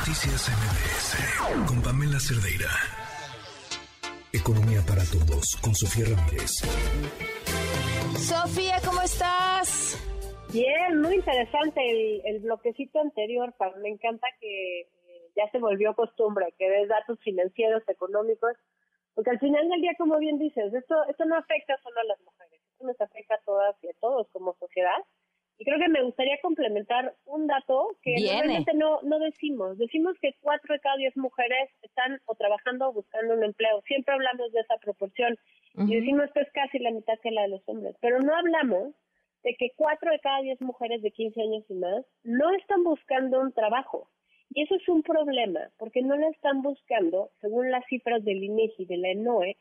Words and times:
Noticias 0.00 0.48
MBS 0.48 1.68
con 1.68 1.82
Pamela 1.82 2.18
Cerdeira. 2.18 2.72
Economía 4.32 4.80
para 4.88 5.04
todos 5.04 5.60
con 5.60 5.74
Sofía 5.74 6.16
Ramírez. 6.16 6.64
Sofía, 8.16 8.80
¿cómo 8.80 9.02
estás? 9.02 10.00
Bien, 10.54 11.02
muy 11.02 11.16
interesante 11.16 11.84
el, 11.84 12.22
el 12.24 12.40
bloquecito 12.40 12.98
anterior, 12.98 13.52
Pam. 13.58 13.76
Me 13.82 13.90
encanta 13.90 14.26
que 14.40 14.88
ya 15.36 15.50
se 15.52 15.58
volvió 15.58 15.94
costumbre, 15.94 16.54
que 16.56 16.70
des 16.70 16.88
datos 16.88 17.20
financieros, 17.20 17.86
económicos, 17.86 18.56
porque 19.14 19.30
al 19.30 19.38
final 19.38 19.68
del 19.68 19.82
día, 19.82 19.92
como 19.98 20.16
bien 20.16 20.38
dices, 20.38 20.72
esto, 20.72 20.94
esto 21.10 21.26
no 21.26 21.36
afecta 21.36 21.76
solo 21.82 22.00
a 22.00 22.04
las 22.04 22.20
mujeres, 22.22 22.58
esto 22.72 22.86
nos 22.86 22.98
afecta 23.02 23.34
a 23.34 23.44
todas 23.44 23.76
y 23.84 23.88
a 23.88 23.94
todos 24.00 24.26
como 24.32 24.54
sociedad. 24.54 25.04
Creo 25.70 25.78
que 25.78 25.88
me 25.88 26.02
gustaría 26.02 26.36
complementar 26.42 27.14
un 27.26 27.46
dato 27.46 27.96
que 28.02 28.16
realmente 28.18 28.74
no, 28.74 29.00
no 29.02 29.20
decimos. 29.20 29.78
Decimos 29.78 30.16
que 30.20 30.34
cuatro 30.40 30.74
de 30.74 30.80
cada 30.80 30.96
diez 30.96 31.16
mujeres 31.16 31.70
están 31.82 32.20
o 32.26 32.34
trabajando 32.34 32.88
o 32.88 32.92
buscando 32.92 33.34
un 33.34 33.44
empleo. 33.44 33.80
Siempre 33.86 34.14
hablamos 34.14 34.50
de 34.50 34.62
esa 34.62 34.78
proporción. 34.78 35.38
Y 35.76 35.94
decimos 35.94 36.28
que 36.34 36.40
es 36.40 36.50
casi 36.50 36.80
la 36.80 36.90
mitad 36.90 37.20
que 37.22 37.30
la 37.30 37.42
de 37.42 37.50
los 37.50 37.62
hombres. 37.68 37.94
Pero 38.00 38.18
no 38.18 38.34
hablamos 38.34 38.96
de 39.44 39.54
que 39.54 39.70
cuatro 39.76 40.10
de 40.10 40.18
cada 40.18 40.42
diez 40.42 40.60
mujeres 40.60 41.02
de 41.02 41.12
15 41.12 41.40
años 41.40 41.64
y 41.68 41.74
más 41.74 42.04
no 42.24 42.50
están 42.50 42.82
buscando 42.82 43.40
un 43.40 43.52
trabajo. 43.52 44.08
Y 44.52 44.62
eso 44.62 44.74
es 44.74 44.88
un 44.88 45.04
problema, 45.04 45.70
porque 45.78 46.02
no 46.02 46.16
lo 46.16 46.28
están 46.30 46.62
buscando, 46.62 47.30
según 47.40 47.70
las 47.70 47.86
cifras 47.86 48.24
del 48.24 48.42
INEGI, 48.42 48.86
de 48.86 48.96
la 48.96 49.10
ENOE, 49.10 49.56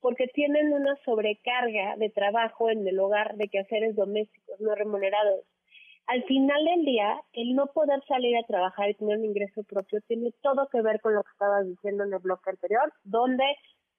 porque 0.00 0.28
tienen 0.28 0.72
una 0.72 0.96
sobrecarga 1.04 1.96
de 1.96 2.10
trabajo 2.10 2.70
en 2.70 2.86
el 2.86 2.98
hogar 3.00 3.36
de 3.36 3.48
quehaceres 3.48 3.96
domésticos 3.96 4.60
no 4.60 4.74
remunerados. 4.74 5.44
Al 6.08 6.24
final 6.24 6.64
del 6.64 6.86
día, 6.86 7.20
el 7.34 7.54
no 7.54 7.66
poder 7.66 8.02
salir 8.08 8.34
a 8.38 8.46
trabajar 8.46 8.88
y 8.88 8.94
tener 8.94 9.18
un 9.18 9.26
ingreso 9.26 9.62
propio 9.64 10.00
tiene 10.08 10.32
todo 10.40 10.66
que 10.68 10.80
ver 10.80 11.02
con 11.02 11.14
lo 11.14 11.22
que 11.22 11.32
estabas 11.32 11.66
diciendo 11.66 12.04
en 12.04 12.14
el 12.14 12.18
bloque 12.20 12.48
anterior, 12.48 12.90
donde 13.04 13.44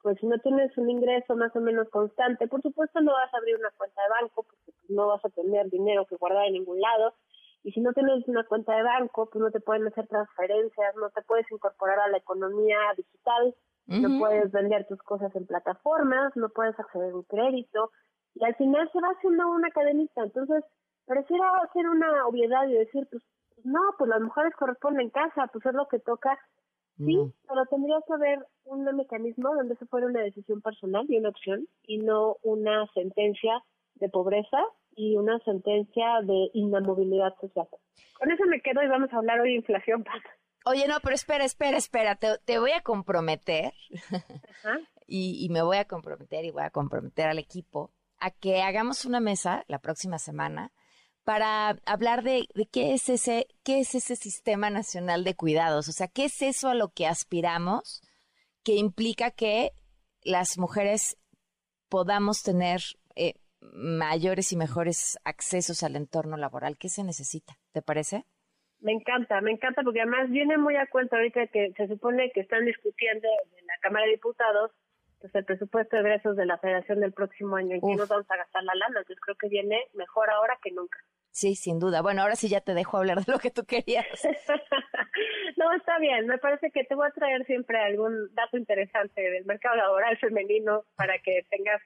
pues 0.02 0.18
si 0.20 0.26
no 0.26 0.40
tienes 0.40 0.76
un 0.78 0.90
ingreso 0.90 1.36
más 1.36 1.56
o 1.56 1.60
menos 1.60 1.88
constante, 1.90 2.48
por 2.48 2.64
supuesto 2.64 3.00
no 3.02 3.12
vas 3.12 3.32
a 3.32 3.38
abrir 3.38 3.58
una 3.58 3.70
cuenta 3.78 4.02
de 4.02 4.10
banco 4.22 4.42
porque 4.42 4.72
pues, 4.72 4.90
no 4.90 5.08
vas 5.08 5.24
a 5.24 5.30
tener 5.30 5.70
dinero 5.70 6.08
que 6.08 6.16
guardar 6.16 6.48
en 6.48 6.54
ningún 6.54 6.82
lado. 6.82 7.14
Y 7.64 7.74
si 7.74 7.82
no 7.82 7.94
tienes 7.94 8.28
una 8.28 8.44
cuenta 8.44 8.76
de 8.76 8.82
banco, 8.82 9.30
pues 9.30 9.44
no 9.44 9.52
te 9.52 9.60
pueden 9.60 9.86
hacer 9.86 10.08
transferencias, 10.08 10.96
no 10.96 11.12
te 11.12 11.22
puedes 11.22 11.46
incorporar 11.52 12.00
a 12.00 12.08
la 12.08 12.18
economía 12.18 12.80
digital, 12.98 13.54
no 13.86 14.18
puedes 14.18 14.52
vender 14.52 14.88
tus 14.88 15.00
cosas 15.04 15.36
en 15.36 15.46
plataformas, 15.46 16.36
no 16.36 16.50
puedes 16.50 16.80
acceder 16.80 17.12
a 17.12 17.16
un 17.16 17.24
crédito, 17.24 17.92
y 18.34 18.46
al 18.46 18.56
final 18.56 18.90
se 18.92 19.00
va 19.00 19.10
haciendo 19.10 19.48
una 19.50 19.70
cadenita. 19.72 20.24
Entonces, 20.24 20.64
pareciera 21.10 21.44
ser 21.74 21.90
una 21.90 22.28
obviedad 22.28 22.68
y 22.68 22.74
decir, 22.74 23.08
pues, 23.10 23.24
no, 23.64 23.80
pues 23.98 24.10
las 24.10 24.22
mujeres 24.22 24.54
corresponden 24.56 25.02
en 25.02 25.10
casa, 25.10 25.48
pues 25.52 25.66
es 25.66 25.74
lo 25.74 25.88
que 25.88 25.98
toca. 26.00 26.38
Sí, 26.98 27.18
pero 27.48 27.66
tendría 27.66 27.98
que 28.06 28.14
haber 28.14 28.46
un 28.66 28.84
mecanismo 28.96 29.56
donde 29.56 29.76
se 29.78 29.86
fuera 29.88 30.06
una 30.06 30.22
decisión 30.22 30.62
personal 30.62 31.06
y 31.10 31.18
una 31.18 31.30
opción, 31.30 31.68
y 31.84 31.98
no 31.98 32.36
una 32.44 32.86
sentencia 32.94 33.64
de 33.96 34.10
pobreza 34.10 34.60
y 34.96 35.16
una 35.16 35.40
sentencia 35.40 36.22
de 36.24 36.52
inamovilidad 36.54 37.34
social. 37.42 37.68
Con 38.20 38.32
eso 38.32 38.44
me 38.46 38.62
quedo 38.62 38.84
y 38.84 38.88
vamos 38.88 39.12
a 39.12 39.18
hablar 39.18 39.40
hoy 39.40 39.50
de 39.50 39.56
inflación. 39.56 40.06
Oye, 40.66 40.88
no, 40.88 40.96
pero 41.02 41.16
espera, 41.16 41.46
espera, 41.46 41.78
espera, 41.78 42.18
te, 42.18 42.60
voy 42.60 42.72
a 42.72 42.82
comprometer 42.82 43.74
Y, 45.08 45.48
me 45.50 45.64
voy 45.64 45.78
a 45.78 45.86
comprometer 45.86 46.46
y 46.46 46.52
voy 46.52 46.62
a 46.62 46.70
comprometer 46.70 47.30
al 47.30 47.40
equipo 47.40 47.92
a 48.20 48.30
que 48.30 48.62
hagamos 48.62 49.06
una 49.06 49.20
mesa 49.20 49.64
la 49.68 49.80
próxima 49.80 50.20
semana 50.20 50.72
para 51.30 51.76
hablar 51.86 52.24
de, 52.24 52.48
qué 52.74 52.96
es 52.96 53.08
ese 53.08 53.46
qué 53.64 53.82
es 53.82 53.94
ese 53.94 54.16
sistema 54.16 54.72
nacional 54.72 55.24
de 55.24 55.36
cuidados, 55.36 55.88
o 55.88 55.92
sea, 55.92 56.08
qué 56.08 56.26
es 56.26 56.42
eso 56.42 56.70
a 56.70 56.74
lo 56.74 56.90
que 56.90 57.06
aspiramos 57.06 58.02
que 58.66 58.78
implica 58.78 59.30
que 59.30 59.70
las 60.24 60.58
mujeres 60.58 61.18
podamos 61.88 62.42
tener 62.42 62.80
eh, 63.16 63.36
mayores 63.62 64.52
y 64.54 64.58
mejores 64.58 65.20
accesos 65.24 65.84
al 65.84 65.98
entorno 65.98 66.36
laboral. 66.36 66.80
¿Qué 66.80 66.90
se 66.90 67.04
necesita? 67.04 67.54
¿Te 67.74 67.84
parece? 67.84 68.26
Me 68.80 68.92
encanta, 68.92 69.40
me 69.42 69.52
encanta 69.52 69.84
porque 69.84 70.02
además 70.02 70.32
viene 70.32 70.58
muy 70.58 70.78
a 70.78 70.88
cuenta 70.88 71.18
ahorita 71.18 71.46
que 71.54 71.74
se 71.78 71.88
supone 71.90 72.32
que 72.32 72.40
están 72.40 72.66
discutiendo 72.66 73.28
en 73.56 73.68
la 73.68 73.76
Cámara 73.84 74.08
de 74.08 74.14
Diputados 74.14 74.72
pues 75.20 75.36
el 75.36 75.46
presupuesto 75.46 75.96
de 75.96 76.02
egresos 76.02 76.36
de 76.38 76.48
la 76.48 76.58
Federación 76.58 77.02
del 77.02 77.14
próximo 77.14 77.56
año 77.56 77.76
en 77.76 77.82
que 77.82 77.96
nos 77.96 78.10
vamos 78.10 78.26
a 78.32 78.38
gastar 78.38 78.64
la 78.64 78.74
lana, 78.74 79.00
entonces 79.00 79.20
creo 79.22 79.36
que 79.36 79.50
viene 79.50 79.78
mejor 79.94 80.32
ahora 80.32 80.58
que 80.64 80.72
nunca. 80.72 80.98
Sí, 81.32 81.56
sin 81.56 81.80
duda. 81.80 82.02
Bueno, 82.02 82.22
ahora 82.22 82.36
sí 82.36 82.50
ya 82.50 82.62
te 82.62 82.74
dejo 82.74 82.98
hablar 82.98 83.24
de 83.24 83.32
lo 83.32 83.40
que 83.40 83.52
tú 83.52 83.66
querías. 83.66 84.06
no, 85.58 85.74
está 85.74 86.00
bien. 86.00 86.28
Me 86.28 86.38
parece 86.38 86.72
que 86.72 86.84
te 86.84 86.96
voy 86.96 87.08
a 87.08 87.12
traer 87.12 87.46
siempre 87.46 87.78
algún 87.78 88.34
dato 88.34 88.58
interesante 88.58 89.22
del 89.22 89.46
mercado 89.46 89.76
laboral 89.76 90.18
femenino 90.18 90.84
para 90.96 91.20
que 91.20 91.46
tengas 91.50 91.82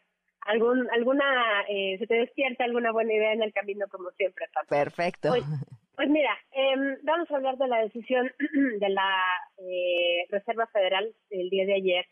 algún 0.46 0.90
alguna 0.92 1.62
eh, 1.70 1.98
se 2.00 2.08
te 2.08 2.16
despierta 2.16 2.64
alguna 2.64 2.92
buena 2.92 3.14
idea 3.14 3.34
en 3.34 3.44
el 3.44 3.54
camino 3.54 3.88
como 3.90 4.12
siempre. 4.12 4.46
Perfecto. 4.70 5.30
Pues, 5.30 5.44
pues 5.96 6.10
mira, 6.10 6.36
eh, 6.52 6.98
vamos 7.04 7.30
a 7.30 7.36
hablar 7.36 7.58
de 7.58 7.68
la 7.68 7.82
decisión 7.82 8.32
de 8.80 8.90
la 8.90 9.24
eh, 9.58 10.26
Reserva 10.30 10.68
Federal 10.68 11.14
el 11.30 11.50
día 11.50 11.66
de 11.66 11.76
ayer. 11.76 12.06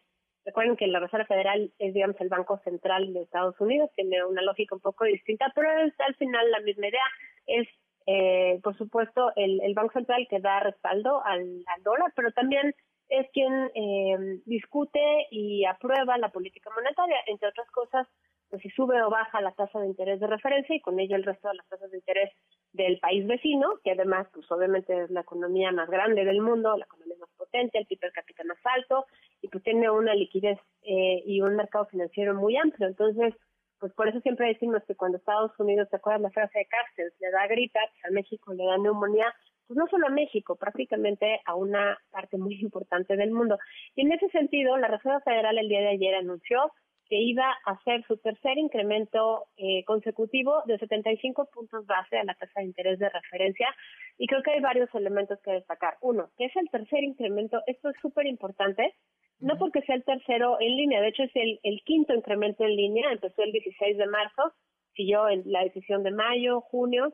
Recuerden 0.46 0.76
que 0.76 0.88
la 0.88 1.00
Reserva 1.00 1.26
Federal 1.26 1.72
es, 1.78 1.94
digamos, 1.94 2.20
el 2.20 2.30
Banco 2.30 2.60
Central 2.64 3.14
de 3.14 3.22
Estados 3.22 3.60
Unidos, 3.60 3.92
tiene 3.96 4.26
una 4.26 4.42
lógica 4.42 4.76
un 4.76 4.82
poco 4.82 5.06
distinta, 5.06 5.52
pero 5.54 5.70
es 5.86 5.94
al 6.00 6.16
final 6.16 6.50
la 6.50 6.60
misma 6.62 6.88
idea. 6.88 7.04
Es, 7.46 7.68
eh, 8.08 8.60
por 8.64 8.76
supuesto, 8.78 9.32
el, 9.36 9.74
Banco 9.76 9.94
Central 9.94 10.28
que 10.30 10.40
da 10.40 10.60
respaldo 10.62 11.24
al, 11.24 11.64
al 11.68 11.84
dólar, 11.84 12.12
pero 12.16 12.32
también 12.32 12.74
es 13.10 13.30
quien 13.34 13.72
eh, 13.76 14.42
discute 14.46 15.28
y 15.30 15.66
aprueba 15.66 16.18
la 16.18 16.30
política 16.30 16.72
monetaria, 16.74 17.18
entre 17.28 17.50
otras 17.50 17.70
cosas, 17.72 18.08
pues 18.50 18.62
si 18.62 18.70
sube 18.70 19.02
o 19.02 19.10
baja 19.10 19.42
la 19.42 19.52
tasa 19.52 19.80
de 19.80 19.88
interés 19.88 20.20
de 20.20 20.28
referencia 20.28 20.76
y 20.76 20.82
con 20.82 21.00
ello 21.00 21.16
el 21.16 21.24
resto 21.24 21.50
de 21.50 21.56
las 21.56 21.68
tasas 21.68 21.92
de 21.92 21.98
interés 21.98 22.32
del 22.74 23.00
país 23.00 23.28
vecino, 23.28 23.80
que 23.84 23.92
además, 23.92 24.28
pues 24.34 24.50
obviamente 24.52 25.04
es 25.04 25.12
la 25.12 25.22
economía 25.22 25.72
más 25.72 25.90
grande 25.90 26.24
del 26.24 26.42
mundo, 26.42 26.78
la 26.78 26.86
economía 26.86 27.16
más 27.20 27.30
potente, 27.38 27.78
el 27.78 27.88
tipo 27.88 28.06
de 28.06 28.14
capital 28.14 28.48
más 28.48 28.60
alto, 28.64 29.06
y 29.42 29.48
pues 29.50 29.64
tiene 29.64 29.90
una 29.90 30.14
liquidez 30.14 30.58
eh, 30.84 31.22
y 31.26 31.42
un 31.42 31.56
mercado 31.56 31.86
financiero 31.88 32.34
muy 32.34 32.56
amplio. 32.56 32.88
Entonces, 32.88 33.34
pues 33.80 33.94
por 33.94 34.08
eso 34.08 34.22
siempre 34.22 34.48
decimos 34.48 34.84
que 34.88 34.96
cuando 34.96 35.18
Estados 35.18 35.52
Unidos, 35.60 35.90
¿te 35.90 35.98
acuerdas 35.98 36.22
la 36.22 36.30
frase 36.30 36.60
de 36.60 36.68
Carstens? 36.68 37.14
Le 37.20 37.32
da 37.32 37.48
gripa, 37.48 37.80
pues 37.92 38.06
a 38.06 38.12
México 38.12 38.54
le 38.54 38.64
da 38.64 38.78
neumonía, 38.78 39.34
pues 39.68 39.78
no 39.78 39.88
solo 39.88 40.08
a 40.08 40.12
México, 40.12 40.56
prácticamente 40.56 41.42
a 41.46 41.56
una 41.56 41.98
parte 42.12 42.38
muy 42.38 42.56
importante 42.62 43.16
del 43.16 43.32
mundo. 43.32 43.58
Y 43.96 44.02
en 44.02 44.12
ese 44.14 44.30
sentido, 44.30 44.78
la 44.78 44.88
Reserva 44.88 45.20
Federal 45.22 45.58
el 45.58 45.68
día 45.68 45.82
de 45.82 45.90
ayer 45.90 46.16
anunció 46.16 46.72
que 47.12 47.18
iba 47.18 47.46
a 47.66 47.72
hacer 47.72 48.06
su 48.08 48.16
tercer 48.20 48.58
incremento 48.58 49.48
eh, 49.58 49.84
consecutivo 49.84 50.64
de 50.66 50.78
75 50.78 51.50
puntos 51.54 51.86
base 51.86 52.18
a 52.18 52.24
la 52.24 52.36
tasa 52.36 52.62
de 52.62 52.68
interés 52.68 53.00
de 53.00 53.10
referencia. 53.10 53.68
Y 54.18 54.28
creo 54.28 54.42
que 54.42 54.52
hay 54.52 54.62
varios 54.62 54.88
elementos 54.96 55.38
que 55.42 55.52
destacar. 55.52 55.98
Uno, 56.00 56.30
que 56.38 56.46
es 56.46 56.56
el 56.56 56.70
tercer 56.70 57.04
incremento. 57.04 57.62
Esto 57.68 57.90
es 57.90 57.98
súper 58.02 58.28
importante, 58.28 58.96
no 59.42 59.58
porque 59.58 59.82
sea 59.82 59.96
el 59.96 60.06
tercero 60.06 60.56
en 60.62 60.78
línea, 60.78 61.02
de 61.02 61.10
hecho 61.10 61.24
es 61.24 61.36
el, 61.36 61.60
el 61.64 61.82
quinto 61.84 62.14
incremento 62.14 62.64
en 62.64 62.78
línea, 62.78 63.12
empezó 63.12 63.44
el 63.44 63.52
16 63.52 63.98
de 63.98 64.08
marzo, 64.08 64.54
siguió 64.96 65.28
en 65.28 65.44
la 65.52 65.66
decisión 65.66 66.04
de 66.04 66.12
mayo, 66.12 66.62
junio, 66.62 67.12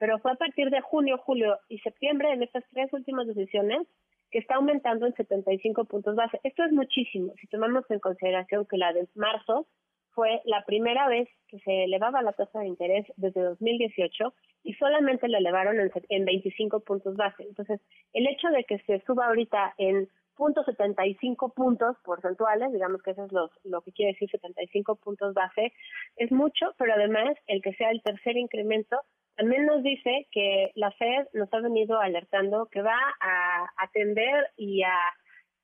pero 0.00 0.18
fue 0.18 0.32
a 0.32 0.42
partir 0.42 0.70
de 0.70 0.80
junio, 0.80 1.18
julio 1.18 1.56
y 1.68 1.78
septiembre 1.78 2.32
en 2.32 2.42
estas 2.42 2.64
tres 2.72 2.92
últimas 2.92 3.28
decisiones 3.28 3.86
que 4.30 4.38
está 4.38 4.56
aumentando 4.56 5.06
en 5.06 5.14
75 5.14 5.84
puntos 5.84 6.16
base. 6.16 6.40
Esto 6.44 6.64
es 6.64 6.72
muchísimo, 6.72 7.32
si 7.40 7.46
tomamos 7.46 7.84
en 7.90 8.00
consideración 8.00 8.66
que 8.66 8.76
la 8.76 8.92
de 8.92 9.08
marzo 9.14 9.66
fue 10.12 10.40
la 10.44 10.64
primera 10.64 11.08
vez 11.08 11.28
que 11.48 11.58
se 11.60 11.84
elevaba 11.84 12.22
la 12.22 12.32
tasa 12.32 12.60
de 12.60 12.66
interés 12.66 13.06
desde 13.16 13.42
2018 13.42 14.34
y 14.64 14.74
solamente 14.74 15.28
la 15.28 15.38
elevaron 15.38 15.80
en, 15.80 15.90
en 16.08 16.24
25 16.24 16.80
puntos 16.80 17.16
base. 17.16 17.44
Entonces, 17.44 17.80
el 18.12 18.26
hecho 18.26 18.48
de 18.48 18.64
que 18.64 18.78
se 18.80 19.00
suba 19.06 19.26
ahorita 19.26 19.74
en 19.78 20.08
punto 20.36 20.64
75 20.64 21.52
puntos 21.52 21.96
porcentuales, 22.02 22.72
digamos 22.72 23.02
que 23.02 23.10
eso 23.10 23.24
es 23.24 23.32
lo, 23.32 23.50
lo 23.64 23.82
que 23.82 23.92
quiere 23.92 24.12
decir 24.12 24.30
75 24.30 24.96
puntos 24.96 25.34
base, 25.34 25.72
es 26.16 26.32
mucho, 26.32 26.74
pero 26.78 26.94
además 26.94 27.36
el 27.46 27.60
que 27.62 27.74
sea 27.74 27.90
el 27.90 28.02
tercer 28.02 28.36
incremento 28.36 28.98
también 29.40 29.64
nos 29.64 29.82
dice 29.82 30.28
que 30.30 30.70
la 30.74 30.90
Fed 30.92 31.28
nos 31.32 31.50
ha 31.54 31.60
venido 31.60 31.98
alertando 31.98 32.66
que 32.66 32.82
va 32.82 32.98
a 33.20 33.72
atender 33.78 34.48
y 34.58 34.82
a 34.82 34.94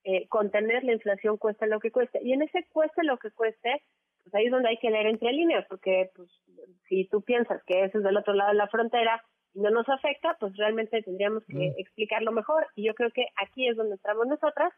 eh, 0.02 0.26
contener 0.28 0.82
la 0.82 0.94
inflación 0.94 1.36
cuesta 1.36 1.66
lo 1.66 1.78
que 1.78 1.90
cueste. 1.90 2.18
Y 2.22 2.32
en 2.32 2.40
ese 2.40 2.66
cueste 2.72 3.04
lo 3.04 3.18
que 3.18 3.30
cueste, 3.32 3.82
pues 4.22 4.34
ahí 4.34 4.46
es 4.46 4.50
donde 4.50 4.70
hay 4.70 4.78
que 4.78 4.88
leer 4.88 5.08
entre 5.08 5.30
líneas, 5.30 5.66
porque 5.68 6.08
pues 6.16 6.30
si 6.88 7.06
tú 7.08 7.20
piensas 7.20 7.62
que 7.66 7.84
eso 7.84 7.98
es 7.98 8.04
del 8.04 8.16
otro 8.16 8.32
lado 8.32 8.52
de 8.52 8.56
la 8.56 8.68
frontera 8.68 9.22
y 9.52 9.60
no 9.60 9.68
nos 9.68 9.86
afecta, 9.90 10.38
pues 10.40 10.56
realmente 10.56 11.02
tendríamos 11.02 11.44
que 11.44 11.68
mm. 11.68 11.74
explicarlo 11.76 12.32
mejor. 12.32 12.66
Y 12.76 12.86
yo 12.86 12.94
creo 12.94 13.10
que 13.10 13.26
aquí 13.44 13.68
es 13.68 13.76
donde 13.76 13.96
entramos 13.96 14.26
nosotras, 14.26 14.72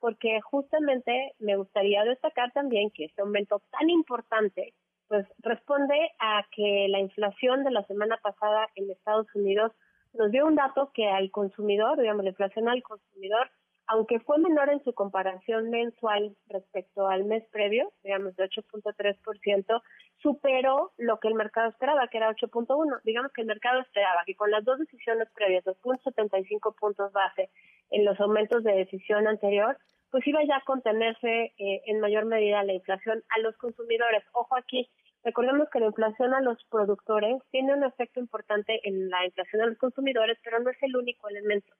porque 0.00 0.40
justamente 0.40 1.34
me 1.38 1.54
gustaría 1.54 2.02
destacar 2.02 2.50
también 2.50 2.90
que 2.90 3.04
este 3.04 3.22
aumento 3.22 3.62
tan 3.70 3.88
importante 3.88 4.74
pues 5.12 5.26
responde 5.40 6.10
a 6.20 6.46
que 6.56 6.86
la 6.88 6.98
inflación 6.98 7.64
de 7.64 7.70
la 7.70 7.84
semana 7.84 8.18
pasada 8.22 8.66
en 8.76 8.90
Estados 8.90 9.26
Unidos 9.34 9.70
nos 10.14 10.30
dio 10.30 10.46
un 10.46 10.54
dato 10.54 10.90
que 10.94 11.06
al 11.06 11.30
consumidor, 11.30 12.00
digamos, 12.00 12.24
la 12.24 12.30
inflación 12.30 12.66
al 12.66 12.82
consumidor, 12.82 13.50
aunque 13.88 14.20
fue 14.20 14.38
menor 14.38 14.70
en 14.70 14.82
su 14.84 14.94
comparación 14.94 15.68
mensual 15.68 16.34
respecto 16.48 17.08
al 17.08 17.24
mes 17.24 17.44
previo, 17.52 17.92
digamos 18.02 18.34
de 18.36 18.48
8.3%, 18.48 19.82
superó 20.22 20.92
lo 20.96 21.20
que 21.20 21.28
el 21.28 21.34
mercado 21.34 21.68
esperaba, 21.68 22.08
que 22.08 22.16
era 22.16 22.30
8.1. 22.30 23.02
Digamos 23.04 23.32
que 23.32 23.42
el 23.42 23.48
mercado 23.48 23.82
esperaba 23.82 24.22
que 24.24 24.34
con 24.34 24.50
las 24.50 24.64
dos 24.64 24.78
decisiones 24.78 25.28
previas, 25.34 25.62
2.75 25.66 26.74
puntos 26.74 27.12
base 27.12 27.50
en 27.90 28.06
los 28.06 28.18
aumentos 28.18 28.64
de 28.64 28.72
decisión 28.72 29.28
anterior, 29.28 29.76
pues 30.12 30.26
iba 30.26 30.44
ya 30.44 30.58
a 30.58 30.64
contenerse 30.64 31.54
eh, 31.56 31.82
en 31.86 32.00
mayor 32.00 32.26
medida 32.26 32.62
la 32.62 32.74
inflación 32.74 33.24
a 33.34 33.40
los 33.40 33.56
consumidores. 33.56 34.22
Ojo 34.32 34.54
aquí, 34.54 34.86
recordemos 35.24 35.68
que 35.70 35.80
la 35.80 35.86
inflación 35.86 36.34
a 36.34 36.42
los 36.42 36.62
productores 36.70 37.42
tiene 37.50 37.72
un 37.72 37.82
efecto 37.82 38.20
importante 38.20 38.78
en 38.86 39.08
la 39.08 39.24
inflación 39.24 39.62
a 39.62 39.66
los 39.66 39.78
consumidores, 39.78 40.38
pero 40.44 40.60
no 40.60 40.68
es 40.68 40.76
el 40.82 40.94
único 40.96 41.30
elemento. 41.30 41.72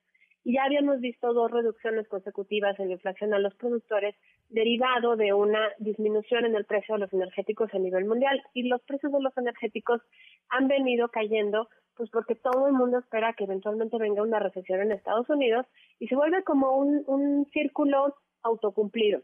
Y 0.44 0.54
ya 0.54 0.64
habíamos 0.64 1.00
visto 1.00 1.32
dos 1.32 1.50
reducciones 1.50 2.08
consecutivas 2.08 2.78
en 2.80 2.88
la 2.88 2.94
inflación 2.94 3.32
a 3.32 3.38
los 3.38 3.54
productores 3.54 4.16
derivado 4.48 5.16
de 5.16 5.32
una 5.32 5.68
disminución 5.78 6.44
en 6.44 6.56
el 6.56 6.64
precio 6.64 6.94
de 6.94 7.00
los 7.02 7.12
energéticos 7.12 7.72
a 7.72 7.78
nivel 7.78 8.04
mundial. 8.06 8.42
Y 8.52 8.68
los 8.68 8.82
precios 8.82 9.12
de 9.12 9.20
los 9.20 9.36
energéticos 9.36 10.00
han 10.48 10.68
venido 10.68 11.08
cayendo 11.08 11.68
pues 11.96 12.10
porque 12.10 12.34
todo 12.34 12.66
el 12.66 12.72
mundo 12.72 12.98
espera 12.98 13.34
que 13.34 13.44
eventualmente 13.44 13.98
venga 13.98 14.22
una 14.22 14.38
recesión 14.38 14.80
en 14.80 14.92
Estados 14.92 15.28
Unidos 15.28 15.66
y 15.98 16.08
se 16.08 16.16
vuelve 16.16 16.42
como 16.42 16.76
un, 16.76 17.04
un 17.06 17.46
círculo 17.52 18.16
autocumplido. 18.42 19.20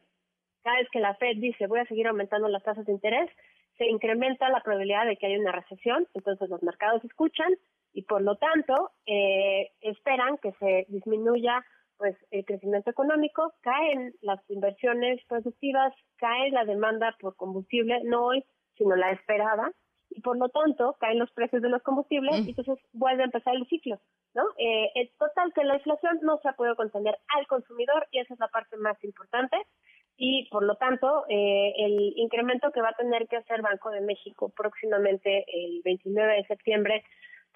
Cada 0.62 0.78
vez 0.78 0.88
que 0.90 1.00
la 1.00 1.14
Fed 1.14 1.36
dice 1.38 1.66
voy 1.66 1.80
a 1.80 1.86
seguir 1.86 2.06
aumentando 2.06 2.46
las 2.48 2.62
tasas 2.62 2.84
de 2.86 2.92
interés, 2.92 3.30
se 3.78 3.86
incrementa 3.86 4.48
la 4.50 4.60
probabilidad 4.60 5.06
de 5.06 5.16
que 5.16 5.26
haya 5.26 5.38
una 5.38 5.52
recesión, 5.52 6.06
entonces 6.14 6.48
los 6.48 6.62
mercados 6.62 7.02
escuchan, 7.04 7.52
y 7.98 8.02
por 8.02 8.22
lo 8.22 8.36
tanto 8.36 8.92
eh, 9.06 9.72
esperan 9.80 10.38
que 10.38 10.52
se 10.60 10.86
disminuya 10.88 11.64
pues 11.96 12.16
el 12.30 12.44
crecimiento 12.44 12.90
económico, 12.90 13.52
caen 13.60 14.14
las 14.20 14.38
inversiones 14.48 15.20
productivas, 15.26 15.92
cae 16.16 16.52
la 16.52 16.64
demanda 16.64 17.16
por 17.20 17.34
combustible, 17.34 18.00
no 18.04 18.26
hoy, 18.26 18.44
sino 18.76 18.94
la 18.94 19.10
esperada, 19.10 19.72
y 20.10 20.20
por 20.20 20.38
lo 20.38 20.48
tanto 20.48 20.96
caen 21.00 21.18
los 21.18 21.32
precios 21.32 21.60
de 21.60 21.70
los 21.70 21.82
combustibles 21.82 22.46
y 22.46 22.50
entonces 22.50 22.78
vuelve 22.92 23.22
a 23.22 23.26
empezar 23.26 23.56
el 23.56 23.66
ciclo, 23.66 23.98
¿no? 24.32 24.44
Eh, 24.58 24.92
es 24.94 25.10
total 25.18 25.52
que 25.52 25.64
la 25.64 25.74
inflación 25.74 26.20
no 26.22 26.38
se 26.38 26.50
ha 26.50 26.52
podido 26.52 26.76
contener 26.76 27.18
al 27.36 27.48
consumidor 27.48 28.06
y 28.12 28.20
esa 28.20 28.34
es 28.34 28.38
la 28.38 28.46
parte 28.46 28.76
más 28.76 29.02
importante 29.02 29.56
y 30.16 30.48
por 30.50 30.62
lo 30.62 30.76
tanto 30.76 31.24
eh, 31.28 31.72
el 31.78 32.12
incremento 32.16 32.70
que 32.70 32.80
va 32.80 32.90
a 32.90 33.02
tener 33.02 33.26
que 33.26 33.38
hacer 33.38 33.60
Banco 33.60 33.90
de 33.90 34.02
México 34.02 34.52
próximamente 34.56 35.44
el 35.52 35.82
29 35.84 36.36
de 36.36 36.46
septiembre 36.46 37.04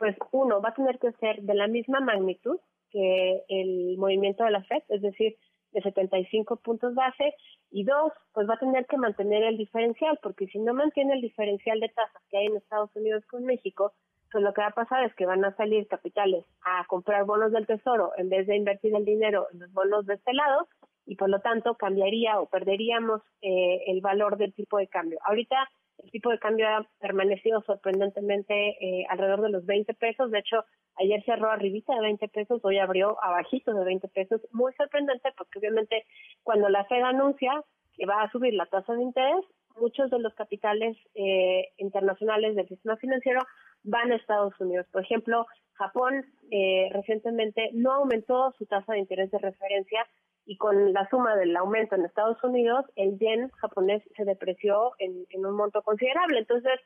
pues 0.02 0.16
uno, 0.32 0.60
va 0.60 0.70
a 0.70 0.74
tener 0.74 0.98
que 0.98 1.12
ser 1.20 1.42
de 1.42 1.54
la 1.54 1.68
misma 1.68 2.00
magnitud 2.00 2.58
que 2.90 3.44
el 3.48 3.96
movimiento 3.98 4.42
de 4.42 4.50
la 4.50 4.64
FED, 4.64 4.82
es 4.88 5.00
decir, 5.00 5.36
de 5.70 5.80
75 5.80 6.56
puntos 6.56 6.92
base, 6.96 7.32
y 7.70 7.84
dos, 7.84 8.12
pues 8.34 8.50
va 8.50 8.54
a 8.54 8.58
tener 8.58 8.84
que 8.86 8.96
mantener 8.96 9.44
el 9.44 9.56
diferencial, 9.56 10.18
porque 10.20 10.48
si 10.48 10.58
no 10.58 10.74
mantiene 10.74 11.14
el 11.14 11.20
diferencial 11.20 11.78
de 11.78 11.88
tasas 11.90 12.20
que 12.28 12.36
hay 12.36 12.46
en 12.46 12.56
Estados 12.56 12.90
Unidos 12.96 13.24
con 13.30 13.44
México, 13.44 13.92
pues 14.32 14.42
lo 14.42 14.52
que 14.52 14.62
va 14.62 14.66
a 14.66 14.74
pasar 14.74 15.04
es 15.04 15.14
que 15.14 15.24
van 15.24 15.44
a 15.44 15.54
salir 15.54 15.86
capitales 15.86 16.44
a 16.64 16.84
comprar 16.88 17.24
bonos 17.24 17.52
del 17.52 17.68
tesoro 17.68 18.10
en 18.16 18.28
vez 18.28 18.48
de 18.48 18.56
invertir 18.56 18.96
el 18.96 19.04
dinero 19.04 19.46
en 19.52 19.60
los 19.60 19.72
bonos 19.72 20.04
de 20.06 20.14
este 20.14 20.32
lado, 20.32 20.66
y 21.06 21.14
por 21.14 21.30
lo 21.30 21.38
tanto 21.38 21.76
cambiaría 21.76 22.40
o 22.40 22.46
perderíamos 22.46 23.22
eh, 23.40 23.84
el 23.86 24.00
valor 24.00 24.36
del 24.36 24.52
tipo 24.52 24.78
de 24.78 24.88
cambio. 24.88 25.20
Ahorita 25.24 25.70
el 25.98 26.10
tipo 26.10 26.30
de 26.30 26.38
cambio 26.38 26.68
ha 26.68 26.86
permanecido 27.00 27.62
sorprendentemente 27.62 28.54
eh, 28.54 29.06
alrededor 29.08 29.42
de 29.42 29.50
los 29.50 29.66
20 29.66 29.94
pesos. 29.94 30.30
De 30.30 30.40
hecho, 30.40 30.64
ayer 30.96 31.22
cerró 31.24 31.50
arribita 31.50 31.94
de 31.94 32.00
20 32.00 32.28
pesos, 32.28 32.60
hoy 32.64 32.78
abrió 32.78 33.22
abajito 33.22 33.72
de 33.72 33.84
20 33.84 34.08
pesos. 34.08 34.40
Muy 34.52 34.72
sorprendente 34.74 35.30
porque 35.36 35.58
obviamente 35.58 36.04
cuando 36.42 36.68
la 36.68 36.84
Fed 36.84 37.02
anuncia 37.02 37.62
que 37.94 38.06
va 38.06 38.22
a 38.22 38.30
subir 38.30 38.54
la 38.54 38.66
tasa 38.66 38.94
de 38.94 39.02
interés, 39.02 39.44
muchos 39.76 40.10
de 40.10 40.18
los 40.18 40.34
capitales 40.34 40.96
eh, 41.14 41.68
internacionales 41.78 42.56
del 42.56 42.68
sistema 42.68 42.96
financiero 42.96 43.40
van 43.84 44.12
a 44.12 44.16
Estados 44.16 44.58
Unidos. 44.60 44.86
Por 44.92 45.02
ejemplo, 45.02 45.46
Japón 45.74 46.24
eh, 46.50 46.88
recientemente 46.92 47.70
no 47.72 47.92
aumentó 47.92 48.52
su 48.58 48.66
tasa 48.66 48.92
de 48.92 49.00
interés 49.00 49.30
de 49.30 49.38
referencia 49.38 50.06
y 50.44 50.56
con 50.56 50.92
la 50.92 51.08
suma 51.08 51.36
del 51.36 51.56
aumento 51.56 51.94
en 51.94 52.04
Estados 52.04 52.42
Unidos, 52.42 52.84
el 52.96 53.18
yen 53.18 53.50
japonés 53.50 54.02
se 54.16 54.24
depreció 54.24 54.92
en, 54.98 55.24
un 55.34 55.56
monto 55.56 55.82
considerable. 55.82 56.40
Entonces, 56.40 56.80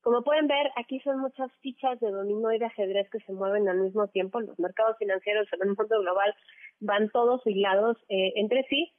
como 0.00 0.22
pueden 0.22 0.46
ver, 0.46 0.70
aquí 0.76 0.98
son 1.00 1.20
muchas 1.20 1.50
fichas 1.60 2.00
de 2.00 2.10
dominó 2.10 2.52
y 2.52 2.58
de 2.58 2.66
ajedrez 2.66 3.08
que 3.10 3.20
se 3.20 3.32
mueven 3.32 3.68
al 3.68 3.80
mismo 3.80 4.08
tiempo. 4.08 4.40
Los 4.40 4.58
mercados 4.58 4.96
financieros 4.98 5.46
en 5.52 5.68
el 5.68 5.76
mundo 5.76 6.00
global 6.00 6.34
van 6.80 7.10
todos 7.10 7.46
hilados 7.46 7.98
eh, 8.08 8.32
entre 8.36 8.64
sí. 8.64 8.92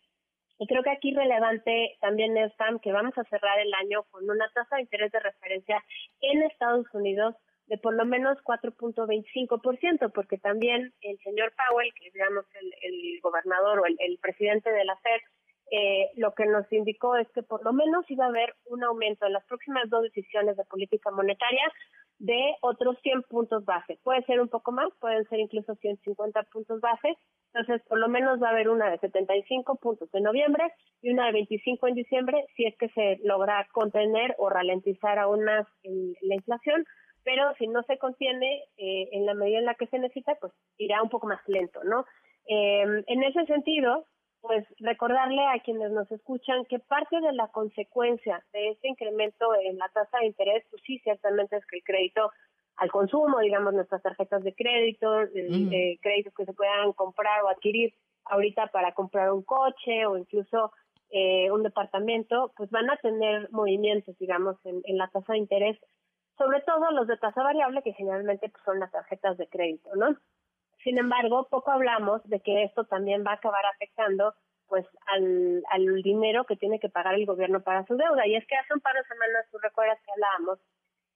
Y 0.60 0.68
creo 0.68 0.84
que 0.84 0.92
aquí 0.92 1.14
relevante 1.14 1.98
también 2.00 2.38
es, 2.38 2.54
que 2.82 2.94
vamos 2.94 3.18
a 3.18 3.24
cerrar 3.26 3.60
el 3.60 3.74
año 3.74 4.04
con 4.12 4.30
una 4.30 4.48
tasa 4.54 4.76
de 4.76 4.84
interés 4.84 5.12
de 5.12 5.20
referencia 5.20 5.84
en 6.22 6.44
Estados 6.44 6.86
Unidos 6.94 7.36
de 7.68 7.78
por 7.78 7.94
lo 7.96 8.06
menos 8.06 8.38
4.25%, 8.44 10.12
porque 10.14 10.38
también 10.38 10.94
el 11.02 11.18
señor 11.20 11.54
Powell, 11.56 11.94
que 11.94 12.12
digamos 12.12 12.46
el, 12.62 12.74
el 12.82 13.22
gobernador 13.22 13.80
o 13.80 13.86
el, 13.86 13.96
el, 14.00 14.18
presidente 14.20 14.72
de 14.72 14.86
la 14.86 14.96
Fed, 14.98 15.22
eh, 15.72 16.12
lo 16.18 16.34
que 16.34 16.46
nos 16.46 16.72
indicó 16.72 17.16
es 17.16 17.28
que 17.32 17.42
por 17.42 17.64
lo 17.64 17.74
menos 17.74 18.06
iba 18.10 18.26
a 18.26 18.30
haber 18.30 18.54
un 18.66 18.84
aumento 18.84 19.26
en 19.26 19.34
las 19.34 19.46
próximas 19.46 19.90
dos 19.90 20.04
decisiones 20.04 20.58
de 20.58 20.66
política 20.66 21.10
monetaria 21.10 21.64
de 22.20 22.56
otros 22.62 22.98
100 23.02 23.24
puntos 23.24 23.66
base. 23.66 23.98
Puede 24.04 24.24
ser 24.26 24.40
un 24.40 24.50
poco 24.50 24.72
más, 24.72 24.90
pueden 25.00 25.28
ser 25.30 25.40
incluso 25.40 25.76
150 25.76 26.44
puntos 26.44 26.80
base. 26.80 27.18
Entonces, 27.54 27.86
por 27.88 28.00
lo 28.00 28.08
menos 28.08 28.42
va 28.42 28.50
a 28.50 28.52
haber 28.52 28.70
una 28.70 28.90
de 28.90 29.00
75 29.00 29.76
puntos 29.78 30.10
en 30.14 30.24
noviembre 30.24 30.64
y 31.02 31.12
una 31.12 31.28
de 31.28 31.34
25 31.34 31.88
en 31.88 31.96
diciembre, 31.96 32.46
si 32.56 32.66
es 32.66 32.78
que 32.78 32.90
se 32.90 33.20
logra 33.24 33.68
contener 33.72 34.36
o 34.38 34.50
ralentizar 34.50 35.18
aún 35.18 35.44
más 35.44 35.66
la 35.84 36.36
inflación 36.36 36.86
pero 37.24 37.54
si 37.58 37.68
no 37.68 37.84
se 37.84 37.98
contiene 37.98 38.64
eh, 38.78 39.10
en 39.12 39.26
la 39.26 39.34
medida 39.34 39.60
en 39.60 39.66
la 39.66 39.76
que 39.76 39.88
se 39.88 40.00
necesita, 40.00 40.36
pues 40.36 40.54
irá 40.78 41.02
un 41.02 41.10
poco 41.10 41.28
más 41.28 41.40
lento, 41.48 41.84
¿no? 41.84 42.06
Eh, 42.48 43.04
en 43.08 43.24
ese 43.24 43.46
sentido, 43.46 44.06
pues 44.42 44.66
recordarle 44.80 45.42
a 45.48 45.60
quienes 45.60 45.92
nos 45.92 46.12
escuchan 46.12 46.66
que 46.66 46.80
parte 46.80 47.20
de 47.22 47.32
la 47.32 47.48
consecuencia 47.48 48.44
de 48.52 48.72
este 48.72 48.90
incremento 48.90 49.46
en 49.64 49.78
la 49.78 49.88
tasa 49.90 50.20
de 50.20 50.28
interés, 50.28 50.66
pues 50.70 50.82
sí, 50.86 51.00
ciertamente 51.00 51.56
es 51.56 51.66
que 51.66 51.78
el 51.78 51.84
crédito 51.84 52.32
al 52.76 52.92
consumo, 52.92 53.40
digamos, 53.40 53.74
nuestras 53.74 54.02
tarjetas 54.02 54.44
de 54.44 54.54
crédito, 54.56 55.22
eh, 55.22 56.00
créditos 56.02 56.34
que 56.34 56.46
se 56.46 56.54
puedan 56.54 56.92
comprar 56.94 57.44
o 57.44 57.50
adquirir 57.50 57.94
ahorita 58.26 58.68
para 58.68 58.94
comprar 58.94 59.32
un 59.32 59.44
coche 59.44 60.06
o 60.06 60.18
incluso 60.18 60.72
un 61.52 61.62
departamento, 61.62 62.52
pues 62.58 62.72
van 62.72 62.90
a 62.90 62.98
tener 62.98 63.48
movimientos, 63.52 64.18
digamos, 64.18 64.58
en, 64.66 64.82
en 64.86 64.98
la 64.98 65.08
tasa 65.10 65.34
de 65.34 65.38
interés 65.38 65.78
sobre 66.38 66.62
todo 66.62 66.92
los 66.92 67.08
de 67.08 67.18
tasa 67.18 67.44
variable, 67.44 67.82
que 67.84 67.94
generalmente 67.94 68.50
pues, 68.50 68.64
son 68.64 68.80
las 68.80 68.92
tarjetas 68.92 69.38
de 69.38 69.48
crédito, 69.48 69.96
¿no? 69.96 70.18
Sin 70.84 70.98
embargo, 70.98 71.48
poco 71.50 71.72
hablamos 71.72 72.22
de 72.28 72.42
que 72.42 72.64
esto 72.64 72.84
también 72.86 73.24
va 73.26 73.32
a 73.32 73.36
acabar 73.36 73.66
afectando 73.66 74.34
pues 74.68 74.86
al, 75.08 75.64
al 75.70 76.02
dinero 76.02 76.46
que 76.46 76.56
tiene 76.56 76.80
que 76.80 76.90
pagar 76.90 77.14
el 77.14 77.26
gobierno 77.26 77.62
para 77.62 77.86
su 77.86 77.96
deuda. 77.96 78.26
Y 78.26 78.36
es 78.36 78.46
que 78.48 78.56
hace 78.56 78.74
un 78.74 78.80
par 78.80 78.96
de 78.96 79.04
semanas, 79.04 79.46
tú 79.52 79.60
recuerdas 79.60 80.00
que 80.04 80.12
hablábamos 80.12 80.60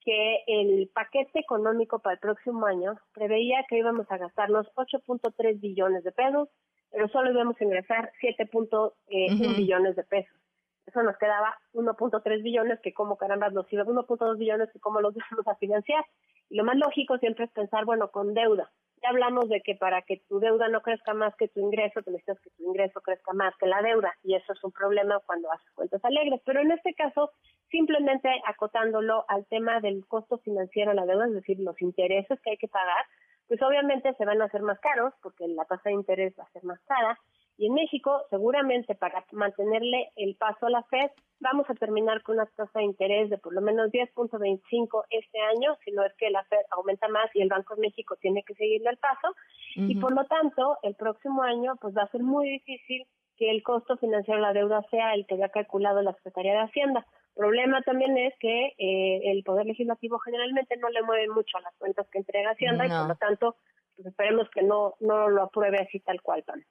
que 0.01 0.43
el 0.47 0.89
paquete 0.93 1.39
económico 1.39 1.99
para 1.99 2.13
el 2.13 2.19
próximo 2.19 2.65
año 2.65 2.97
preveía 3.13 3.65
que 3.67 3.77
íbamos 3.77 4.09
a 4.11 4.17
gastarnos 4.17 4.67
8.3 4.75 5.59
billones 5.59 6.03
de 6.03 6.11
pesos, 6.11 6.49
pero 6.91 7.09
solo 7.09 7.31
íbamos 7.31 7.59
a 7.59 7.63
ingresar 7.63 8.11
7.1 8.21 8.93
eh, 9.09 9.55
billones 9.57 9.95
de 9.95 10.03
pesos 10.03 10.37
eso 10.87 11.03
nos 11.03 11.17
quedaba 11.17 11.57
1.3 11.73 12.41
billones 12.41 12.79
que 12.81 12.93
como 12.93 13.17
caramba 13.17 13.49
nos 13.49 13.71
iba 13.71 13.83
1.2 13.83 14.37
billones 14.37 14.71
que 14.71 14.79
como 14.79 15.01
los 15.01 15.13
vamos 15.31 15.47
a 15.47 15.55
financiar. 15.55 16.03
Y 16.49 16.55
lo 16.55 16.63
más 16.63 16.77
lógico 16.77 17.17
siempre 17.17 17.45
es 17.45 17.51
pensar, 17.51 17.85
bueno, 17.85 18.09
con 18.09 18.33
deuda. 18.33 18.71
Ya 19.03 19.09
hablamos 19.09 19.47
de 19.49 19.61
que 19.61 19.75
para 19.75 20.01
que 20.01 20.23
tu 20.27 20.39
deuda 20.39 20.69
no 20.69 20.81
crezca 20.81 21.13
más 21.13 21.35
que 21.35 21.49
tu 21.49 21.59
ingreso, 21.59 22.01
te 22.01 22.09
necesitas 22.09 22.39
que 22.39 22.49
tu 22.51 22.63
ingreso 22.63 22.99
crezca 23.01 23.33
más 23.33 23.53
que 23.57 23.67
la 23.67 23.81
deuda. 23.81 24.13
Y 24.23 24.33
eso 24.33 24.53
es 24.53 24.63
un 24.63 24.71
problema 24.71 25.19
cuando 25.25 25.51
haces 25.51 25.69
cuentas 25.75 26.03
alegres. 26.05 26.41
Pero 26.45 26.61
en 26.61 26.71
este 26.71 26.93
caso, 26.93 27.31
simplemente 27.69 28.29
acotándolo 28.47 29.25
al 29.27 29.45
tema 29.47 29.81
del 29.81 30.05
costo 30.07 30.39
financiero 30.39 30.91
de 30.91 30.95
la 30.95 31.05
deuda, 31.05 31.27
es 31.27 31.33
decir, 31.33 31.59
los 31.59 31.79
intereses 31.81 32.39
que 32.41 32.51
hay 32.51 32.57
que 32.57 32.69
pagar, 32.69 33.05
pues 33.47 33.61
obviamente 33.61 34.13
se 34.15 34.25
van 34.25 34.41
a 34.41 34.45
hacer 34.45 34.61
más 34.61 34.79
caros 34.79 35.13
porque 35.21 35.47
la 35.47 35.65
tasa 35.65 35.89
de 35.89 35.95
interés 35.95 36.33
va 36.39 36.43
a 36.43 36.51
ser 36.51 36.63
más 36.63 36.79
cara 36.85 37.19
y 37.57 37.65
en 37.65 37.73
México, 37.73 38.23
seguramente 38.29 38.93
para 38.93 39.25
mantenerle 39.31 40.11
el 40.15 40.35
paso 40.35 40.67
a 40.67 40.69
la 40.69 40.83
Fed, 40.83 41.09
vamos 41.39 41.67
a 41.69 41.73
terminar 41.73 42.21
con 42.21 42.35
una 42.35 42.45
tasa 42.45 42.79
de 42.79 42.85
interés 42.85 43.31
de 43.31 43.39
por 43.39 43.51
lo 43.51 43.61
menos 43.61 43.91
10.25 43.91 45.05
este 45.09 45.39
año, 45.39 45.75
si 45.83 45.91
no 45.91 46.03
es 46.03 46.13
que 46.17 46.29
la 46.29 46.43
Fed 46.45 46.61
aumenta 46.69 47.07
más 47.07 47.35
y 47.35 47.41
el 47.41 47.49
Banco 47.49 47.75
de 47.75 47.81
México 47.81 48.15
tiene 48.21 48.43
que 48.43 48.53
seguirle 48.53 48.91
el 48.91 48.97
paso. 48.97 49.35
Y 49.75 49.95
por 49.95 50.13
lo 50.13 50.25
tanto, 50.25 50.77
el 50.83 50.95
próximo 50.95 51.43
año 51.43 51.75
pues 51.81 51.95
va 51.95 52.03
a 52.03 52.11
ser 52.11 52.21
muy 52.21 52.49
difícil 52.49 53.05
que 53.37 53.51
el 53.51 53.63
costo 53.63 53.97
financiero 53.97 54.39
de 54.39 54.47
la 54.47 54.53
deuda 54.53 54.83
sea 54.89 55.13
el 55.13 55.25
que 55.25 55.35
había 55.35 55.49
calculado 55.49 56.01
la 56.01 56.13
Secretaría 56.13 56.53
de 56.53 56.61
Hacienda. 56.61 57.05
El 57.35 57.41
problema 57.41 57.81
también 57.83 58.17
es 58.17 58.33
que 58.39 58.73
eh, 58.77 59.31
el 59.31 59.43
Poder 59.43 59.65
Legislativo 59.65 60.17
generalmente 60.19 60.77
no 60.77 60.89
le 60.89 61.03
mueve 61.03 61.27
mucho 61.29 61.57
a 61.57 61.61
las 61.61 61.75
cuentas 61.77 62.07
que 62.11 62.19
entrega 62.19 62.51
Hacienda 62.51 62.85
y 62.85 62.89
por 62.89 63.07
lo 63.07 63.15
tanto 63.15 63.55
pues 63.95 64.07
esperemos 64.07 64.47
que 64.51 64.61
no, 64.61 64.95
no 64.99 65.27
lo 65.29 65.43
apruebe 65.43 65.79
así 65.79 65.99
tal 65.99 66.21
cual, 66.21 66.43
Pam. 66.43 66.63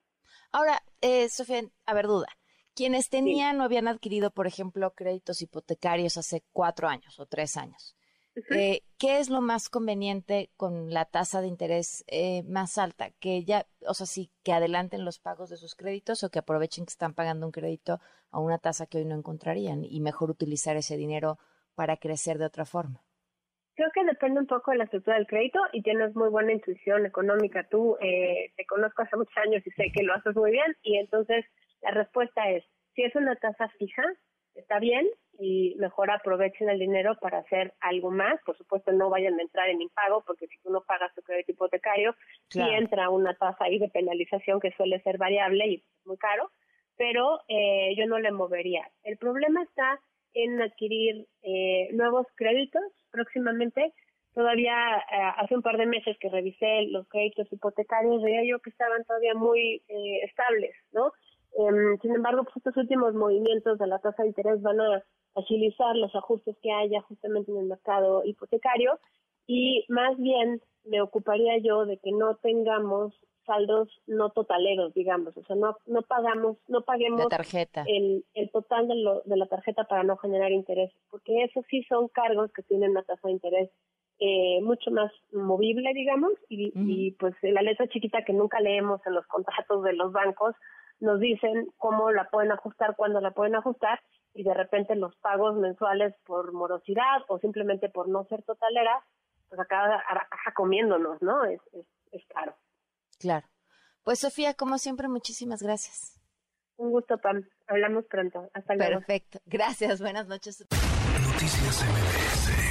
Ahora, 0.52 0.83
eh, 1.00 1.28
Sofía, 1.28 1.62
a 1.85 1.95
ver, 1.95 2.06
duda. 2.06 2.28
Quienes 2.75 3.09
tenían 3.09 3.61
o 3.61 3.64
habían 3.64 3.88
adquirido, 3.88 4.30
por 4.30 4.47
ejemplo, 4.47 4.92
créditos 4.95 5.40
hipotecarios 5.40 6.18
hace 6.18 6.45
cuatro 6.52 6.88
años 6.88 7.18
o 7.18 7.25
tres 7.25 7.56
años, 7.56 7.97
eh, 8.50 8.83
¿qué 8.99 9.18
es 9.18 9.30
lo 9.30 9.40
más 9.40 9.71
conveniente 9.71 10.50
con 10.59 10.92
la 10.92 11.06
tasa 11.06 11.40
de 11.40 11.47
interés 11.47 12.04
eh, 12.06 12.42
más 12.42 12.76
alta? 12.76 13.11
Que 13.12 13.45
ya, 13.45 13.66
o 13.88 13.95
sea, 13.95 14.06
sí, 14.06 14.30
que 14.42 14.52
adelanten 14.52 15.06
los 15.06 15.18
pagos 15.18 15.49
de 15.49 15.56
sus 15.56 15.75
créditos 15.75 16.23
o 16.23 16.30
que 16.30 16.38
aprovechen 16.38 16.85
que 16.85 16.90
están 16.90 17.14
pagando 17.14 17.47
un 17.47 17.52
crédito 17.52 17.99
a 18.30 18.38
una 18.38 18.59
tasa 18.59 18.87
que 18.87 18.99
hoy 18.99 19.06
no 19.06 19.14
encontrarían 19.14 19.85
y 19.85 20.00
mejor 20.00 20.30
utilizar 20.30 20.76
ese 20.76 20.99
dinero 20.99 21.38
para 21.75 21.97
crecer 21.97 22.37
de 22.37 22.45
otra 22.45 22.66
forma. 22.66 23.05
Creo 23.76 23.90
que 23.92 24.04
depende 24.04 24.40
un 24.40 24.47
poco 24.47 24.71
de 24.71 24.78
la 24.78 24.85
estructura 24.85 25.16
del 25.16 25.26
crédito 25.26 25.61
y 25.73 25.83
tienes 25.83 26.16
muy 26.16 26.30
buena 26.30 26.52
intuición 26.52 27.04
económica. 27.04 27.68
Tú 27.68 27.99
eh, 28.00 28.50
te 28.56 28.64
conozco 28.64 29.02
hace 29.02 29.16
muchos 29.16 29.37
años 29.37 29.62
y 29.66 29.71
sé 29.73 29.92
que 29.92 30.02
lo 30.02 30.14
haces 30.14 30.35
muy 30.35 30.50
bien 30.50 30.75
y 30.83 30.97
entonces 30.97 31.45
la 31.83 31.90
respuesta 31.90 32.50
es, 32.50 32.64
si 32.95 33.02
es 33.02 33.14
una 33.14 33.37
tasa 33.37 33.68
fija, 33.78 34.02
está 34.54 34.78
bien 34.78 35.06
y 35.38 35.75
mejor 35.78 36.11
aprovechen 36.11 36.71
el 36.71 36.78
dinero 36.78 37.18
para 37.21 37.40
hacer 37.40 37.75
algo 37.80 38.11
más. 38.11 38.40
Por 38.47 38.56
supuesto, 38.56 38.92
no 38.92 39.11
vayan 39.11 39.38
a 39.38 39.42
entrar 39.42 39.68
en 39.68 39.83
impago 39.83 40.25
porque 40.26 40.47
si 40.47 40.56
tú 40.61 40.71
no 40.71 40.80
pagas 40.80 41.14
tu 41.14 41.21
crédito 41.21 41.52
hipotecario, 41.52 42.16
sí 42.49 42.62
entra 42.62 43.11
una 43.11 43.35
tasa 43.35 43.64
ahí 43.64 43.78
de 43.78 43.90
penalización 43.90 44.59
que 44.59 44.73
suele 44.73 45.02
ser 45.02 45.18
variable 45.18 45.66
y 45.66 45.85
muy 46.06 46.16
caro, 46.16 46.50
pero 46.97 47.40
eh, 47.49 47.95
yo 47.95 48.06
no 48.06 48.18
le 48.18 48.33
movería. 48.33 48.90
El 49.02 49.18
problema 49.18 49.62
está 49.62 50.00
en 50.37 50.61
adquirir 50.61 51.26
eh, 51.43 51.88
nuevos 51.93 52.26
créditos 52.37 52.83
próximamente. 53.11 53.93
Todavía 54.35 54.99
eh, 54.99 55.33
hace 55.38 55.57
un 55.57 55.62
par 55.62 55.78
de 55.78 55.87
meses 55.87 56.16
que 56.21 56.28
revisé 56.28 56.83
los 56.90 57.09
créditos 57.09 57.50
hipotecarios, 57.50 58.23
veía 58.23 58.45
yo 58.45 58.61
que 58.61 58.71
estaban 58.71 59.02
todavía 59.05 59.35
muy 59.35 59.83
eh, 59.88 60.21
estables, 60.25 60.75
¿no? 60.93 61.12
Em, 61.59 61.99
sin 62.02 62.14
embargo, 62.14 62.45
pues 62.45 62.59
estos 62.59 62.76
últimos 62.76 63.14
movimientos 63.14 63.78
de 63.78 63.87
la 63.87 63.99
tasa 63.99 64.23
de 64.23 64.28
interés 64.28 64.61
van 64.61 64.78
a 64.78 65.02
agilizar 65.37 65.97
los 65.97 66.14
ajustes 66.14 66.55
que 66.62 66.71
haya 66.71 67.00
justamente 67.02 67.50
en 67.50 67.59
el 67.59 67.66
mercado 67.66 68.23
hipotecario 68.25 68.99
y 69.47 69.85
más 69.88 70.19
bien 70.19 70.61
me 70.87 71.00
ocuparía 71.00 71.59
yo 71.59 71.85
de 71.87 71.99
que 71.99 72.12
no 72.12 72.37
tengamos 72.37 73.14
saldos 73.45 73.88
no 74.07 74.31
totaleros, 74.31 74.93
digamos, 74.95 75.37
o 75.37 75.45
sea, 75.45 75.55
no 75.55 75.76
no 75.87 76.02
pagamos, 76.02 76.57
no 76.66 76.83
paguemos 76.83 77.28
tarjeta. 77.28 77.85
El, 77.87 78.25
el 78.35 78.50
total 78.50 78.88
de, 78.88 78.97
lo, 78.97 79.23
de 79.25 79.37
la 79.37 79.47
tarjeta 79.47 79.85
para 79.85 80.02
no 80.02 80.16
generar 80.16 80.50
interés, 80.50 80.93
porque 81.11 81.45
esos 81.45 81.64
sí 81.71 81.85
son 81.85 82.09
cargos 82.09 82.52
que 82.52 82.62
tienen 82.62 82.90
una 82.90 83.02
tasa 83.02 83.28
de 83.28 83.33
interés 83.33 83.71
eh, 84.19 84.61
mucho 84.62 84.90
más 84.90 85.12
movible, 85.33 85.93
digamos, 85.95 86.33
y, 86.49 86.73
y 86.75 87.12
pues 87.12 87.35
la 87.43 87.62
letra 87.62 87.87
chiquita 87.87 88.25
que 88.25 88.33
nunca 88.33 88.61
leemos 88.61 89.00
en 89.07 89.14
los 89.14 89.26
contratos 89.26 89.85
de 89.85 89.93
los 89.93 90.11
bancos, 90.11 90.55
nos 91.00 91.21
dicen 91.21 91.69
cómo 91.76 92.11
la 92.11 92.28
pueden 92.31 92.50
ajustar, 92.50 92.97
cuándo 92.97 93.21
la 93.21 93.33
pueden 93.33 93.55
ajustar 93.55 94.00
y 94.35 94.43
de 94.43 94.55
repente 94.55 94.97
los 94.97 95.14
pagos 95.16 95.57
mensuales 95.57 96.14
por 96.26 96.52
morosidad 96.52 97.23
o 97.28 97.38
simplemente 97.38 97.88
por 97.88 98.09
no 98.09 98.25
ser 98.25 98.43
totalera, 98.43 99.02
pues 99.49 99.61
acá 99.61 100.03
caja 100.31 100.55
comiéndonos, 100.55 101.21
¿no? 101.23 101.45
Es, 101.45 101.61
es, 101.73 101.87
es 102.12 102.23
caro. 102.29 102.57
Claro. 103.19 103.47
Pues 104.03 104.21
Sofía, 104.21 104.55
como 104.55 104.79
siempre, 104.79 105.09
muchísimas 105.09 105.62
gracias. 105.62 106.21
Un 106.76 106.91
gusto, 106.91 107.19
Pam. 107.19 107.43
Hablamos 107.67 108.05
pronto. 108.07 108.50
Hasta 108.53 108.75
luego. 108.75 108.99
Perfecto. 109.00 109.41
Gracias. 109.47 110.00
Buenas 110.00 110.26
noches. 110.29 110.65
Noticias 110.71 111.85
MBS 111.85 112.65